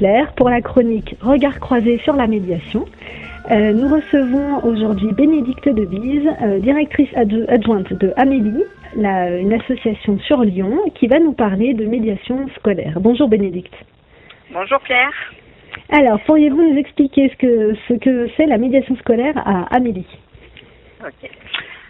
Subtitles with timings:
[0.00, 2.86] Claire pour la chronique Regard croisé sur la médiation.
[3.50, 8.64] Euh, nous recevons aujourd'hui Bénédicte Debise, euh, directrice adjointe de Amélie,
[8.96, 12.98] une association sur Lyon, qui va nous parler de médiation scolaire.
[12.98, 13.74] Bonjour Bénédicte.
[14.50, 15.12] Bonjour Claire.
[15.90, 20.06] Alors, pourriez-vous nous expliquer ce que ce que c'est la médiation scolaire à Amélie?
[21.04, 21.30] Ok.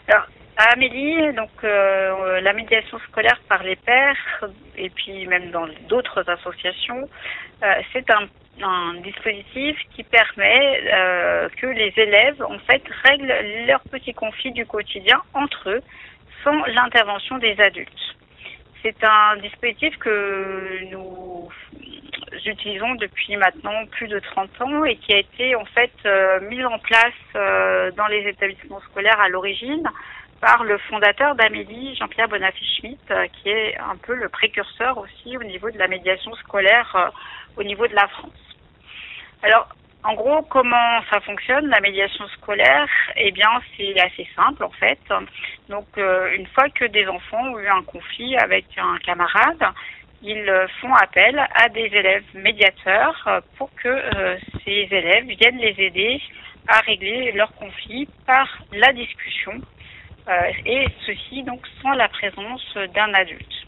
[0.09, 0.27] Alors,
[0.61, 4.45] à Amélie, donc euh, la médiation scolaire par les pairs
[4.77, 7.09] et puis même dans d'autres associations,
[7.63, 8.29] euh, c'est un,
[9.03, 13.35] dispositif qui permet euh, que les élèves en fait règlent
[13.67, 15.81] leurs petits conflits du quotidien entre eux
[16.45, 18.17] sans l'intervention des adultes.
[18.83, 21.49] C'est un dispositif que nous
[22.45, 25.95] utilisons depuis maintenant plus de 30 ans et qui a été en fait
[26.43, 29.89] mis en place dans les établissements scolaires à l'origine
[30.41, 35.45] par le fondateur d'Amélie, Jean-Pierre Bonafé-Schmitt, euh, qui est un peu le précurseur aussi au
[35.45, 37.09] niveau de la médiation scolaire euh,
[37.57, 38.33] au niveau de la France.
[39.43, 39.69] Alors,
[40.03, 42.89] en gros, comment ça fonctionne la médiation scolaire?
[43.17, 44.99] Eh bien, c'est assez simple en fait.
[45.69, 49.63] Donc, euh, une fois que des enfants ont eu un conflit avec un camarade,
[50.23, 56.21] ils font appel à des élèves médiateurs pour que ces élèves viennent les aider
[56.69, 59.63] à régler leur conflit par la discussion
[60.65, 63.67] et ceci donc sans la présence d'un adulte.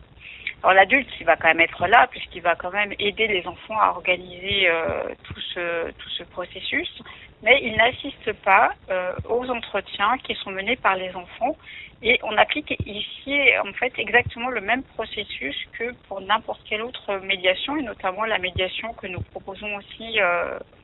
[0.62, 3.78] Alors l'adulte, il va quand même être là puisqu'il va quand même aider les enfants
[3.80, 7.02] à organiser euh, tout ce tout ce processus,
[7.42, 11.56] mais il n'assiste pas euh, aux entretiens qui sont menés par les enfants
[12.00, 17.16] et on applique ici en fait exactement le même processus que pour n'importe quelle autre
[17.24, 20.20] médiation et notamment la médiation que nous proposons aussi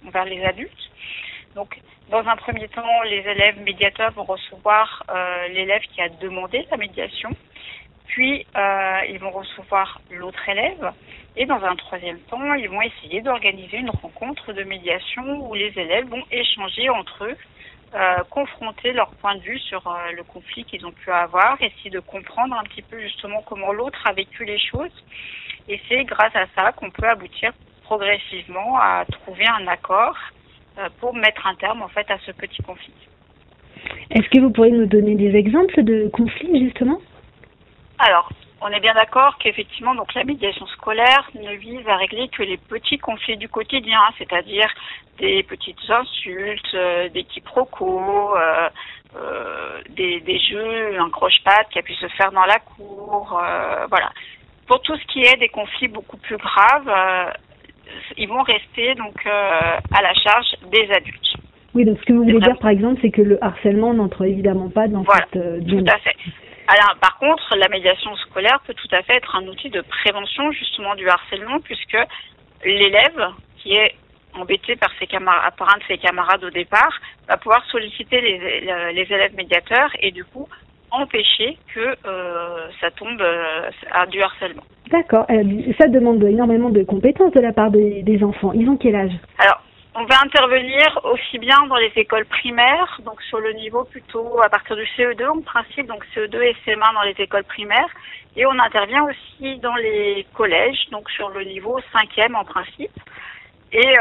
[0.06, 0.90] envers les adultes.
[1.54, 6.66] Donc, dans un premier temps, les élèves médiateurs vont recevoir euh, l'élève qui a demandé
[6.70, 7.30] la médiation,
[8.06, 10.92] puis euh, ils vont recevoir l'autre élève,
[11.36, 15.72] et dans un troisième temps, ils vont essayer d'organiser une rencontre de médiation où les
[15.76, 17.36] élèves vont échanger entre eux,
[17.94, 19.82] euh, confronter leur point de vue sur
[20.14, 24.00] le conflit qu'ils ont pu avoir, essayer de comprendre un petit peu justement comment l'autre
[24.06, 25.04] a vécu les choses.
[25.68, 27.52] Et c'est grâce à ça qu'on peut aboutir
[27.84, 30.37] progressivement à trouver un accord euh,
[31.00, 32.92] pour mettre un terme en fait à ce petit conflit.
[34.10, 37.00] Est-ce que vous pourriez nous donner des exemples de conflits justement?
[37.98, 38.30] Alors,
[38.60, 42.56] on est bien d'accord qu'effectivement, donc la médiation scolaire ne vise à régler que les
[42.56, 44.68] petits conflits du quotidien, c'est-à-dire
[45.18, 48.68] des petites insultes, euh, des quiproquos, euh,
[49.16, 53.40] euh, des, des, jeux, un croche-patte qui a pu se faire dans la cour,
[53.88, 54.10] voilà.
[54.66, 56.92] Pour tout ce qui est des conflits beaucoup plus graves,
[58.16, 61.34] ils vont rester donc euh, à la charge des adultes.
[61.74, 64.70] Oui, donc ce que vous voulez dire par exemple, c'est que le harcèlement n'entre évidemment
[64.70, 66.16] pas dans voilà, cette euh, Tout à fait.
[66.66, 70.50] Alors, par contre, la médiation scolaire peut tout à fait être un outil de prévention
[70.52, 71.96] justement du harcèlement, puisque
[72.64, 73.94] l'élève qui est
[74.34, 76.92] embêté par, ses camarades, par un de ses camarades au départ
[77.26, 80.46] va pouvoir solliciter les, les élèves médiateurs et du coup
[80.90, 84.62] empêcher que euh, ça tombe euh, à du harcèlement.
[84.90, 85.26] D'accord.
[85.30, 88.52] Euh, ça demande énormément de compétences de la part des, enfants.
[88.52, 89.12] Ils ont quel âge?
[89.38, 89.62] Alors,
[89.94, 94.48] on va intervenir aussi bien dans les écoles primaires, donc sur le niveau plutôt à
[94.48, 97.90] partir du CE2 en principe, donc CE2 et CM1 dans les écoles primaires,
[98.36, 102.92] et on intervient aussi dans les collèges, donc sur le niveau 5e en principe.
[103.72, 103.94] Et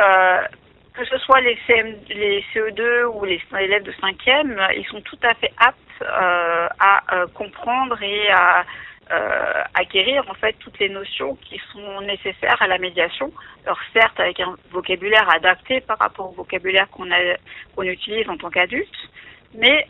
[0.93, 5.19] que ce soit les, CM, les CE2 ou les élèves de 5e, ils sont tout
[5.23, 8.65] à fait aptes à euh, comprendre et à
[9.11, 13.31] euh, acquérir en fait toutes les notions qui sont nécessaires à la médiation.
[13.65, 17.07] Alors certes avec un vocabulaire adapté par rapport au vocabulaire qu'on
[17.75, 19.09] qu'on utilise en tant qu'adulte,
[19.53, 19.87] mais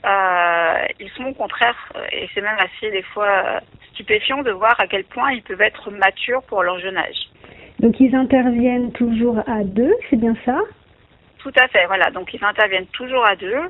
[0.99, 1.77] ils sont au contraire
[2.11, 3.61] et c'est même assez des fois
[3.93, 7.29] stupéfiant de voir à quel point ils peuvent être matures pour leur jeune âge.
[7.79, 10.59] Donc ils interviennent toujours à deux, c'est bien ça?
[11.39, 12.09] Tout à fait, voilà.
[12.11, 13.61] Donc ils interviennent toujours à deux.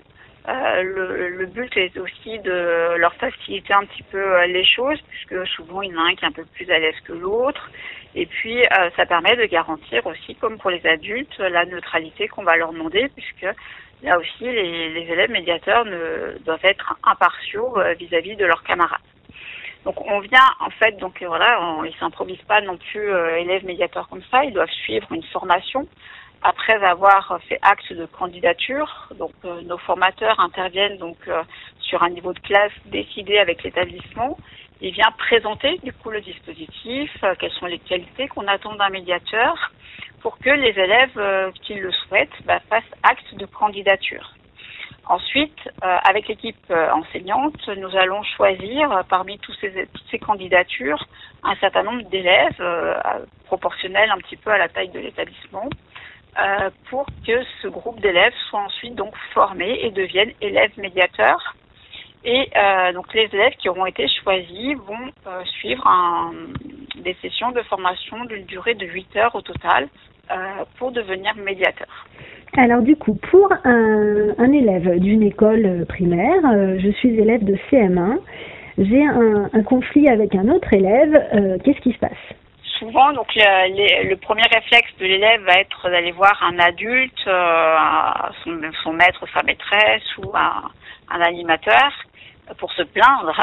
[0.48, 4.98] Euh, le, le, but est aussi de leur faciliter un petit peu euh, les choses,
[5.10, 7.12] puisque souvent il y en a un qui est un peu plus à l'aise que
[7.12, 7.70] l'autre.
[8.16, 12.44] Et puis euh, ça permet de garantir aussi, comme pour les adultes, la neutralité qu'on
[12.44, 13.56] va leur demander, puisque
[14.04, 19.02] là aussi les, les élèves médiateurs ne doivent être impartiaux vis-à-vis de leurs camarades.
[19.84, 23.10] Donc on vient en fait, donc voilà, on, ils s'improvisent pas non plus
[23.40, 25.88] élèves médiateurs comme ça, ils doivent suivre une formation
[26.44, 31.44] après avoir fait acte de candidature, donc euh, nos formateurs interviennent donc euh,
[31.80, 34.38] sur un niveau de classe décidé avec l'établissement
[34.82, 38.90] et vient présenter du coup le dispositif, euh, quelles sont les qualités qu'on attend d'un
[38.90, 39.72] médiateur
[40.22, 44.34] pour que les élèves qui le souhaitent bah, fassent acte de candidature.
[45.06, 51.08] Ensuite, avec l'équipe enseignante, nous allons choisir parmi tous ces, toutes ces candidatures
[51.44, 52.62] un certain nombre d'élèves
[53.46, 55.70] proportionnels un petit peu à la taille de l'établissement
[56.90, 61.56] pour que ce groupe d'élèves soit ensuite donc formé et devienne élèves médiateurs
[62.24, 65.88] et euh, donc les élèves qui auront été choisis vont euh, suivre
[66.98, 69.88] des sessions de formation d'une durée de 8 heures au total
[70.32, 70.36] euh,
[70.78, 71.88] pour devenir médiateur.
[72.58, 78.18] Alors du coup, pour un, élève d'une école primaire, euh, je suis élève de CM1,
[78.78, 82.12] j'ai un, conflit avec un autre élève, euh, qu'est-ce qui se passe?
[82.80, 88.62] Souvent, donc le, le, premier réflexe de l'élève va être d'aller voir un adulte, son,
[88.84, 90.72] son, maître, sa maîtresse ou un,
[91.10, 91.92] un animateur
[92.56, 93.34] pour se plaindre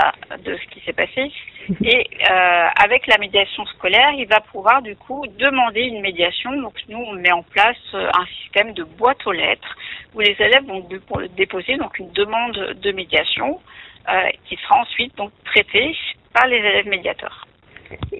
[0.44, 1.30] de ce qui s'est passé.
[1.84, 6.52] Et euh, avec la médiation scolaire, il va pouvoir du coup demander une médiation.
[6.60, 9.76] Donc nous, on met en place euh, un système de boîte aux lettres
[10.14, 10.86] où les élèves vont
[11.36, 13.60] déposer donc une demande de médiation
[14.08, 15.96] euh, qui sera ensuite donc traitée
[16.32, 17.46] par les élèves médiateurs.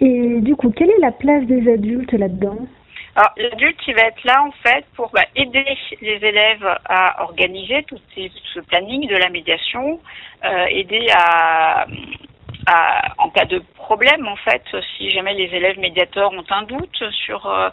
[0.01, 2.59] Et du coup, quelle est la place des adultes là-dedans
[3.17, 5.65] alors, l'adulte, il va être là, en fait, pour bah, aider
[6.03, 10.01] les élèves à organiser tout ce planning de la médiation,
[10.45, 11.87] euh, aider à,
[12.67, 14.63] à, en cas de problème, en fait,
[14.97, 17.69] si jamais les élèves médiateurs ont un doute sur euh,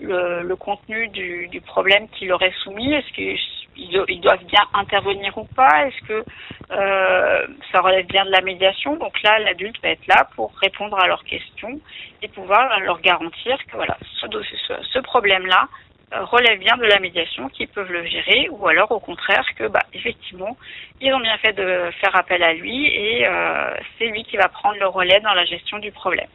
[0.00, 3.38] le, contenu du, problème qui leur est soumis, est-ce qu'ils
[3.76, 6.24] ils doivent bien intervenir ou pas Est-ce que
[6.70, 8.96] euh, ça relève bien de la médiation?
[8.96, 11.80] Donc là, l'adulte va être là pour répondre à leurs questions
[12.22, 14.26] et pouvoir leur garantir que voilà, ce,
[14.66, 15.68] ce, ce problème-là
[16.14, 19.66] euh, relève bien de la médiation, qu'ils peuvent le gérer, ou alors au contraire que
[19.66, 20.56] bah effectivement
[21.00, 24.48] ils ont bien fait de faire appel à lui et euh, c'est lui qui va
[24.48, 26.28] prendre le relais dans la gestion du problème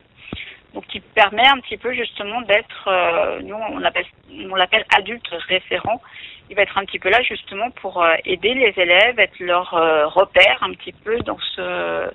[0.73, 5.27] donc qui permet un petit peu justement d'être, euh, nous on appelle, on l'appelle adulte
[5.47, 6.01] référent.
[6.49, 9.73] Il va être un petit peu là justement pour euh, aider les élèves, être leur
[9.73, 12.09] euh, repère un petit peu dans ce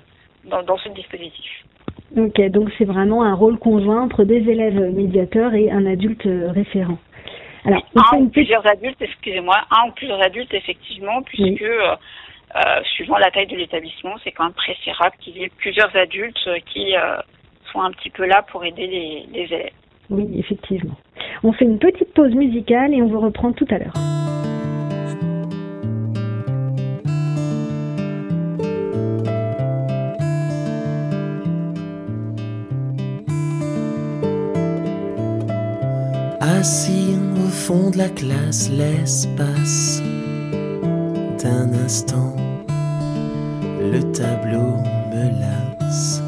[0.45, 1.51] dans, dans ce dispositif.
[2.17, 6.99] Ok, donc c'est vraiment un rôle conjoint entre des élèves médiateurs et un adulte référent.
[7.65, 11.67] Alors, un ou plusieurs adultes, excusez-moi, un ou plusieurs adultes effectivement, puisque oui.
[11.67, 16.47] euh, suivant la taille de l'établissement, c'est quand même préférable qu'il y ait plusieurs adultes
[16.67, 16.93] qui
[17.81, 19.71] un petit peu là pour aider les, les élèves.
[20.09, 20.95] Oui, effectivement.
[21.43, 23.93] On fait une petite pause musicale et on vous reprend tout à l'heure.
[36.41, 40.01] Assis au fond de la classe, l'espace
[41.43, 42.35] d'un instant,
[43.79, 44.77] le tableau
[45.11, 46.23] me lasse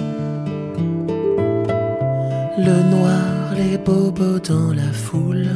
[2.57, 5.49] le noir, les bobos dans la foule.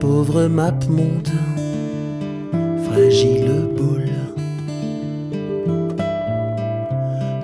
[0.00, 1.28] Pauvre map monde,
[2.84, 4.18] fragile boule.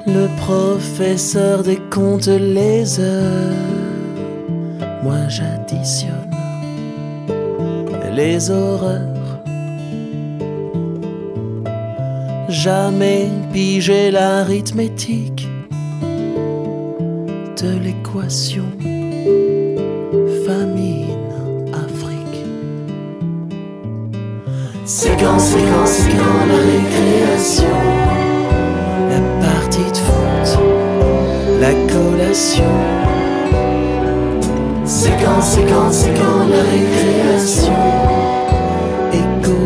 [0.07, 3.55] Le professeur décompte les heures.
[5.03, 6.31] Moi j'additionne
[8.13, 9.17] les horreurs.
[12.49, 15.49] Jamais pigé l'arithmétique
[17.67, 18.65] l'équation
[20.47, 21.17] famine
[21.73, 22.45] Afrique.
[24.85, 27.79] C'est quand, c'est quand, c'est quand la récréation,
[29.11, 30.59] la partie de foot,
[31.61, 32.75] la collation.
[34.85, 37.73] C'est quand, c'est quand, c'est quand la récréation,
[39.13, 39.57] écho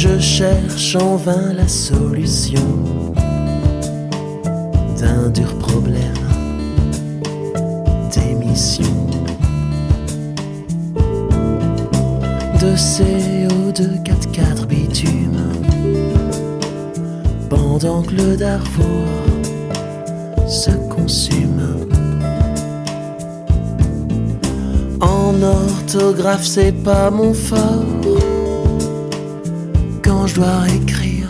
[0.00, 2.68] Je cherche en vain la solution
[4.96, 6.28] d'un dur problème
[8.14, 8.94] d'émission
[12.60, 14.00] de CO2
[14.30, 15.42] 4 bitume
[17.50, 18.84] pendant que le Darfour
[20.46, 21.60] se consume.
[25.00, 27.87] En orthographe, c'est pas mon fort
[30.38, 31.28] dois écrire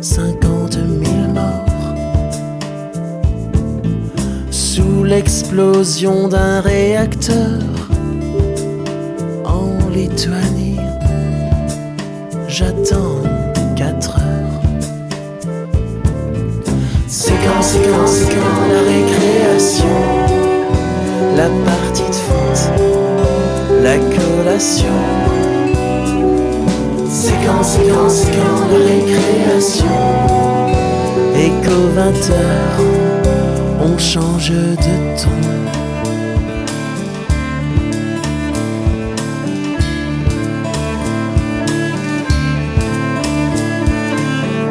[0.00, 0.82] 50 000
[1.32, 1.94] morts
[4.50, 7.60] sous l'explosion d'un réacteur
[9.44, 10.80] en Lituanie.
[12.48, 13.22] J'attends
[13.76, 14.62] 4 heures.
[17.06, 19.98] C'est quand, c'est quand, c'est quand la récréation,
[21.36, 22.58] la partie de foot,
[23.84, 25.51] la collation.
[27.22, 29.98] C'est quand, c'est quand, c'est quand la récréation.
[31.36, 32.00] Et qu'aux 20
[32.40, 32.80] heures,
[33.80, 35.38] on change de ton.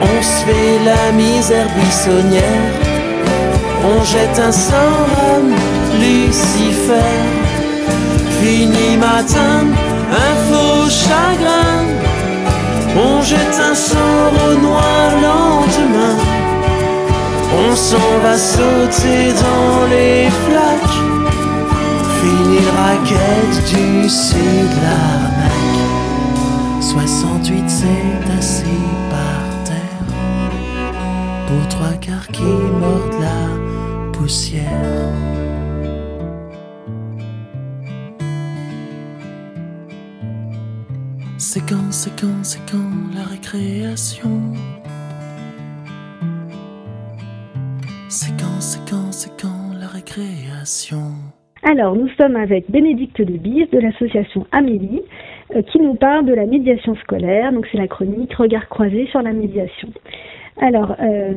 [0.02, 2.68] On se la misère buissonnière,
[3.92, 5.42] on jette un à
[6.02, 7.18] Lucifer.
[8.42, 9.68] Fini matin,
[10.26, 11.92] un faux chagrin,
[12.96, 16.18] on jette un sort au noir lendemain.
[17.64, 21.00] On s'en va sauter dans les flaques,
[22.22, 25.52] fini raquette du sud l'arnaque.
[26.82, 28.64] 68 c'est assis
[29.10, 30.16] par terre
[31.48, 35.41] pour trois quarts qui mordent la poussière.
[41.54, 44.30] C'est quand, c'est quand, c'est quand la récréation.
[48.08, 51.12] C'est quand, c'est quand, c'est quand la récréation.
[51.64, 55.02] Alors, nous sommes avec Bénédicte de Bise de l'association Amélie
[55.54, 57.52] euh, qui nous parle de la médiation scolaire.
[57.52, 59.90] Donc, c'est la chronique Regard croisé sur la médiation.
[60.62, 61.34] Alors, euh,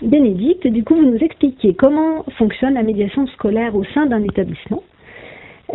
[0.00, 4.82] Bénédicte, du coup, vous nous expliquez comment fonctionne la médiation scolaire au sein d'un établissement.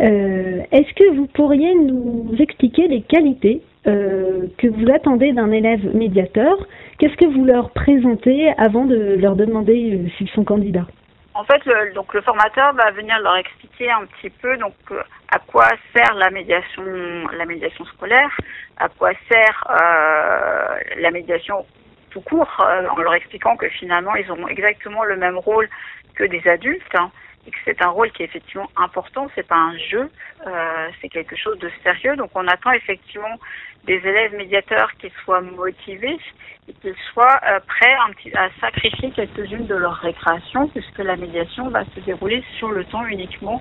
[0.00, 5.94] Euh, Est-ce que vous pourriez nous expliquer les qualités euh, que vous attendez d'un élève
[5.94, 6.56] médiateur
[6.98, 10.86] Qu'est-ce que vous leur présentez avant de leur demander euh, s'ils sont candidats?
[11.34, 15.02] En fait, le, donc le formateur va venir leur expliquer un petit peu donc euh,
[15.30, 16.82] à quoi sert la médiation,
[17.36, 18.30] la médiation scolaire,
[18.78, 19.66] à quoi sert
[20.96, 21.66] la médiation
[22.10, 22.48] tout court,
[22.90, 25.68] en leur expliquant que finalement ils ont exactement le même rôle
[26.14, 26.94] que des adultes.
[26.94, 27.10] hein,
[27.46, 30.08] et que c'est un rôle qui est effectivement important, c'est pas un jeu,
[31.00, 32.16] c'est quelque chose de sérieux.
[32.16, 33.38] Donc on attend effectivement
[33.86, 36.18] des élèves médiateurs qui soient motivés
[36.68, 37.94] et qu'ils soient euh, prêts
[38.34, 43.04] à sacrifier quelques-unes de leurs récréations, puisque la médiation va se dérouler sur le temps
[43.06, 43.60] uniquement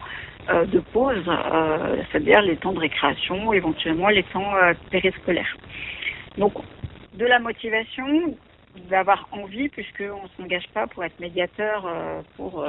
[0.50, 5.56] euh, de pause, euh, c'est-à-dire les temps de récréation, ou éventuellement les temps euh, périscolaires.
[6.38, 6.54] Donc
[7.14, 8.36] de la motivation,
[8.90, 11.88] d'avoir envie, puisqu'on ne s'engage pas pour être médiateur
[12.36, 12.66] pour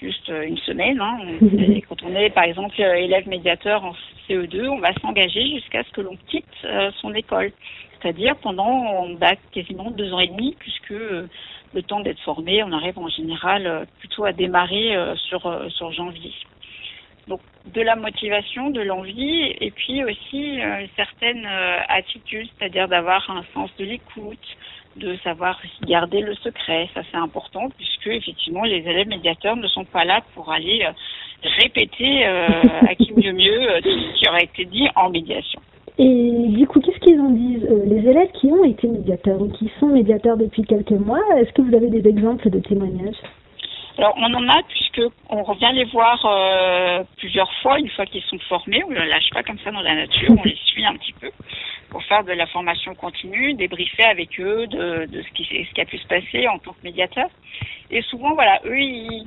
[0.00, 1.00] juste euh, une semaine.
[1.00, 1.18] Hein.
[1.58, 3.94] Et quand on est, par exemple, élève médiateur en
[4.28, 7.52] CE2, on va s'engager jusqu'à ce que l'on quitte euh, son école.
[8.00, 11.28] C'est-à-dire pendant bah, quasiment deux ans et demi, puisque euh,
[11.74, 16.32] le temps d'être formé, on arrive en général plutôt à démarrer sur, sur janvier.
[17.26, 17.40] Donc
[17.74, 21.44] de la motivation, de l'envie, et puis aussi une certaine
[21.88, 24.38] attitude, c'est-à-dire d'avoir un sens de l'écoute,
[24.98, 26.88] de savoir garder le secret.
[26.94, 30.92] Ça c'est important puisque effectivement les élèves médiateurs ne sont pas là pour aller euh,
[31.60, 32.48] répéter euh,
[32.88, 35.60] à qui mieux mieux tout ce qui aurait été dit en médiation.
[35.98, 39.48] Et du coup, qu'est-ce qu'ils en disent euh, Les élèves qui ont été médiateurs ou
[39.48, 43.16] qui sont médiateurs depuis quelques mois, est-ce que vous avez des exemples de témoignages?
[43.98, 48.22] Alors on en a puisque on revient les voir euh, plusieurs fois une fois qu'ils
[48.22, 48.80] sont formés.
[48.86, 51.14] On ne les lâche pas comme ça dans la nature, on les suit un petit
[51.14, 51.30] peu
[51.90, 56.06] pour faire de la formation continue, débriefer avec eux de, ce, qui, a pu se
[56.06, 57.28] passer en tant que médiateur.
[57.90, 59.26] Et souvent, voilà, eux, ils,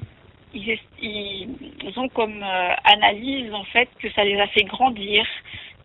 [1.98, 5.26] ont comme euh, analyse en fait que ça les a fait grandir,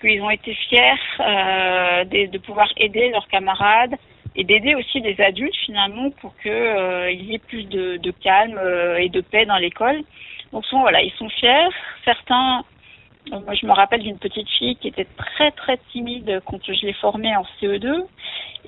[0.01, 3.95] qu'ils ont été fiers euh, de, pouvoir aider leurs camarades
[4.35, 8.61] et d'aider aussi des adultes finalement pour que euh, y ait plus de, de calme
[8.99, 10.03] et de paix dans l'école.
[10.53, 11.69] Donc souvent voilà, ils sont fiers.
[12.05, 12.65] Certains,
[13.31, 16.93] moi je me rappelle d'une petite fille qui était très très timide quand je l'ai
[16.95, 18.05] formée en CE2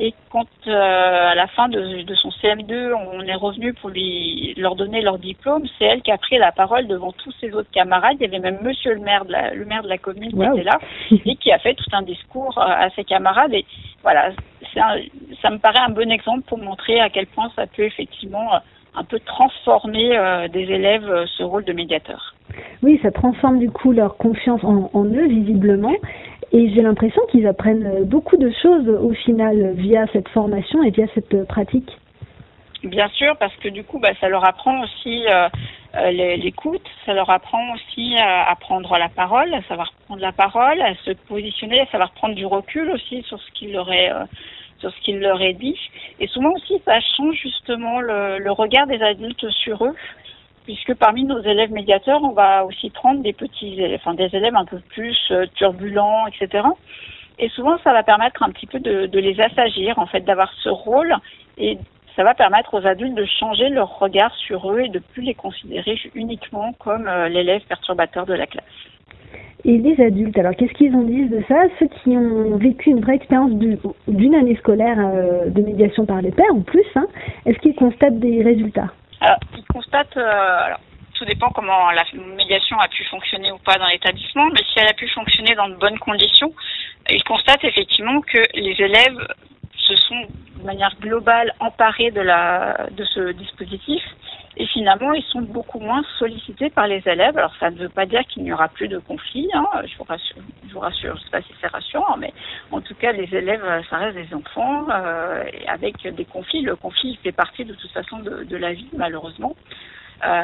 [0.01, 4.55] et quand euh, à la fin de, de son CM2 on est revenu pour lui
[4.57, 7.71] leur donner leur diplôme, c'est elle qui a pris la parole devant tous ses autres
[7.73, 8.17] camarades.
[8.21, 10.55] Il y avait même Monsieur le maire de la, le maire de la commune Wow.
[10.55, 10.79] qui était là
[11.27, 13.65] et qui a fait tout un discours euh, à ses camarades et
[14.03, 14.31] voilà,
[14.73, 15.01] c'est un-
[15.43, 18.59] ça me paraît un bon exemple pour montrer à quel point ça peut effectivement euh,
[18.99, 22.35] un peu transformer euh, des élèves euh, ce rôle de médiateur.
[22.83, 25.95] Oui, ça transforme du coup leur confiance en, en eux, visiblement.
[26.51, 30.91] Et j'ai l'impression qu'ils apprennent euh, beaucoup de choses au final via cette formation et
[30.91, 31.91] via cette pratique.
[32.83, 35.49] Bien sûr, parce que du coup, bah, ça leur apprend aussi euh,
[36.37, 40.81] l'écoute, ça leur apprend aussi à, à prendre la parole, à savoir prendre la parole,
[40.81, 44.25] à se positionner, à savoir prendre du recul aussi sur ce qu'il leur est, euh,
[44.79, 45.79] sur ce qu'il leur est dit.
[46.21, 49.95] Et souvent aussi, ça change justement le, regard des adultes sur eux,
[50.65, 54.57] puisque parmi nos élèves médiateurs, on va aussi prendre des petits élèves, enfin des élèves
[54.57, 56.65] un peu plus euh, turbulents, etc.
[57.39, 60.53] Et souvent, ça va permettre un petit peu de, de les assagir, en fait, d'avoir
[60.63, 61.15] ce rôle
[61.57, 61.79] et
[62.19, 65.35] ça va permettre aux adultes de changer leur regard sur eux et de plus les
[65.35, 68.65] considérer uniquement comme euh, l'élève perturbateur de la classe.
[69.65, 70.39] Et les adultes.
[70.39, 71.57] Alors qu'est-ce qu'ils en disent de ça?
[71.79, 76.31] Ceux qui ont vécu une vraie expérience d'une année scolaire euh, de médiation par les
[76.31, 77.07] pairs ou plus, hein,
[77.47, 78.91] est-ce qu'ils constatent des résultats?
[79.21, 80.81] Alors, ils constatent, euh, alors,
[81.15, 82.05] tout dépend comment la
[82.37, 85.69] médiation a pu fonctionner ou pas dans l'établissement, mais si elle a pu fonctionner dans
[85.69, 86.53] de bonnes conditions,
[87.11, 89.27] ils constatent effectivement que les élèves
[89.89, 90.27] se sont
[90.59, 94.03] de manière globale emparés de, la, de ce dispositif
[94.57, 97.39] et finalement, ils sont beaucoup moins sollicités par les élèves.
[97.39, 99.49] Alors, ça ne veut pas dire qu'il n'y aura plus de conflits.
[99.55, 99.67] Hein.
[99.87, 102.33] Je vous rassure, je vous rassure, je sais pas si c'est rassurant, mais
[102.73, 106.63] en tout cas, les élèves, ça reste des enfants euh, avec des conflits.
[106.63, 109.55] Le conflit fait partie de toute façon de, de la vie, malheureusement.
[110.25, 110.43] Euh,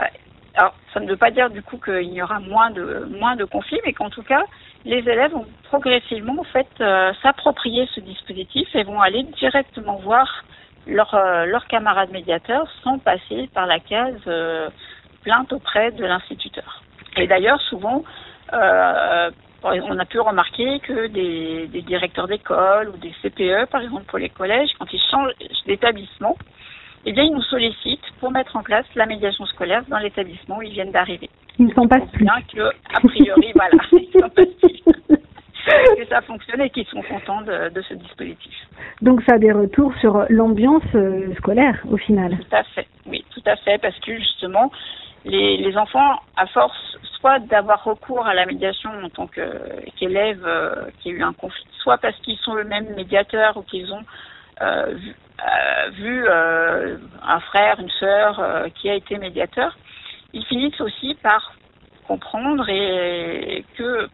[0.57, 3.45] alors, ça ne veut pas dire du coup qu'il y aura moins de moins de
[3.45, 4.45] conflits, mais qu'en tout cas,
[4.85, 10.45] les élèves vont progressivement en fait euh, s'approprier ce dispositif et vont aller directement voir
[10.87, 14.69] leurs euh, leur camarades médiateurs sans passer par la case euh,
[15.23, 16.83] plainte auprès de l'instituteur.
[17.17, 18.05] Et d'ailleurs, souvent,
[18.53, 19.31] euh,
[19.65, 24.19] on a pu remarquer que des, des directeurs d'école ou des CPE, par exemple pour
[24.19, 25.33] les collèges, quand ils changent
[25.67, 26.37] d'établissement,
[27.07, 30.63] eh bien, ils nous sollicitent pour mettre en place la médiation scolaire dans l'établissement où
[30.63, 31.29] ils viennent d'arriver.
[31.59, 32.25] Ils ne sont pas plus.
[32.25, 34.11] Bien que, a priori, voilà, ils
[35.97, 38.55] que ça fonctionne et qu'ils sont contents de, de, ce dispositif.
[39.03, 42.37] Donc ça a des retours sur l'ambiance euh, scolaire au final.
[42.39, 44.71] Tout à fait, oui, tout à fait, parce que justement,
[45.25, 50.47] les, les enfants, à force soit d'avoir recours à la médiation en tant qu'élève qu
[50.47, 54.05] euh, qui a eu un conflit, soit parce qu'ils sont eux-mêmes médiateurs ou qu'ils ont
[54.61, 59.77] vu, euh, vu euh, un frère, une sœur euh, qui a été médiateur,
[60.33, 61.55] ils finissent aussi par
[62.07, 64.09] comprendre et que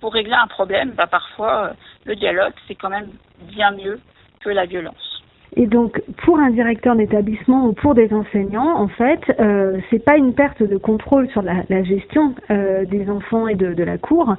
[0.00, 1.72] pour régler un problème, bah, parfois
[2.04, 3.10] le dialogue c'est quand même
[3.48, 4.00] bien mieux
[4.40, 5.22] que la violence.
[5.54, 10.16] Et donc, pour un directeur d'établissement ou pour des enseignants, en fait, euh, c'est pas
[10.16, 13.98] une perte de contrôle sur la, la gestion euh, des enfants et de, de la
[13.98, 14.34] cour.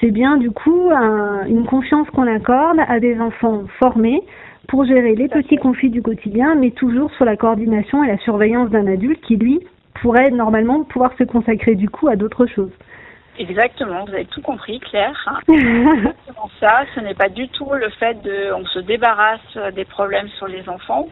[0.00, 4.22] C'est bien du coup un, une confiance qu'on accorde à des enfants formés
[4.68, 8.70] pour gérer les petits conflits du quotidien, mais toujours sur la coordination et la surveillance
[8.70, 9.60] d'un adulte qui, lui,
[10.00, 12.72] pourrait normalement pouvoir se consacrer du coup à d'autres choses.
[13.38, 15.42] Exactement, vous avez tout compris, Claire.
[15.48, 16.84] Exactement ça.
[16.94, 20.68] Ce n'est pas du tout le fait de, on se débarrasse des problèmes sur les
[20.68, 21.08] enfants.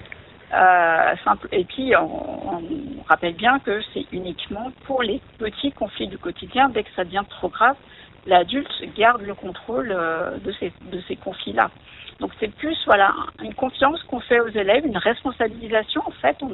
[0.55, 1.49] Euh, simple.
[1.51, 6.69] Et puis, on, on rappelle bien que c'est uniquement pour les petits conflits du quotidien.
[6.69, 7.77] Dès que ça devient trop grave,
[8.27, 11.71] l'adulte garde le contrôle euh, de ces, de ces conflits-là.
[12.21, 16.37] Donc c'est plus voilà une confiance qu'on fait aux élèves, une responsabilisation en fait.
[16.43, 16.53] On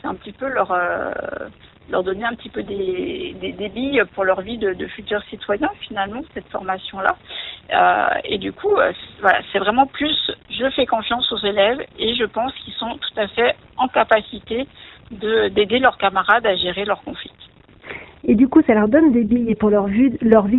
[0.00, 1.12] c'est un petit peu leur euh,
[2.02, 5.70] donner un petit peu des, des, des billes pour leur vie de, de futurs citoyens
[5.80, 7.16] finalement cette formation là.
[7.74, 10.16] Euh, et du coup euh, voilà c'est vraiment plus
[10.50, 14.66] je fais confiance aux élèves et je pense qu'ils sont tout à fait en capacité
[15.10, 17.32] de d'aider leurs camarades à gérer leurs conflits.
[18.24, 20.10] Et du coup, ça leur donne des billets pour leur, vie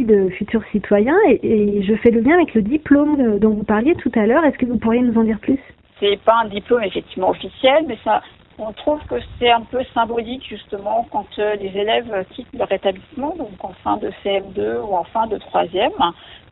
[0.05, 1.17] de futurs citoyens.
[1.27, 4.43] Et, je fais le lien avec le diplôme dont vous parliez tout à l'heure.
[4.45, 5.59] Est-ce que vous pourriez nous en dire plus?
[5.99, 8.21] C'est pas un diplôme effectivement officiel, mais ça,
[8.57, 13.33] on trouve que c'est un peu symbolique justement quand euh, les élèves quittent leur établissement,
[13.37, 15.91] donc en fin de CM2 ou en fin de troisième,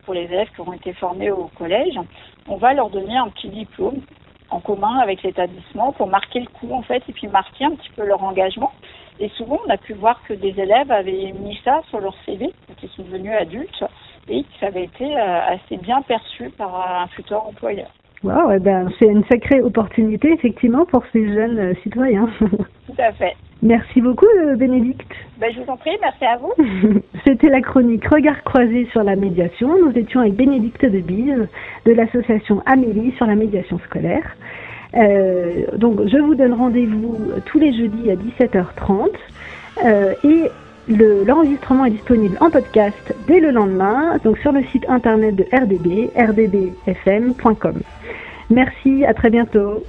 [0.04, 1.94] pour les élèves qui auront été formés au collège,
[2.48, 4.00] on va leur donner un petit diplôme
[4.52, 7.90] en commun avec l'établissement pour marquer le coup en fait et puis marquer un petit
[7.96, 8.72] peu leur engagement.
[9.20, 12.52] Et souvent, on a pu voir que des élèves avaient mis ça sur leur CV
[12.66, 13.84] quand ils sont devenus adultes
[14.28, 17.90] et que ça avait été assez bien perçu par un futur employeur.
[18.22, 22.28] Wow, eh ben, c'est une sacrée opportunité effectivement pour ces jeunes euh, citoyens.
[22.40, 23.34] Tout à fait.
[23.62, 25.12] Merci beaucoup euh, Bénédicte.
[25.38, 26.52] Ben, je vous en prie, merci à vous.
[27.24, 29.78] C'était la chronique Regard croisé sur la médiation.
[29.78, 31.46] Nous étions avec Bénédicte de Bise
[31.86, 34.36] de l'association Amélie sur la médiation scolaire.
[34.94, 39.10] Euh, donc je vous donne rendez-vous tous les jeudis à 17h30
[39.84, 40.50] euh, et
[40.88, 45.44] l'enregistrement le, est disponible en podcast dès le lendemain, donc sur le site internet de
[45.52, 47.80] RDB, rdbfm.com.
[48.50, 49.84] Merci, à très bientôt.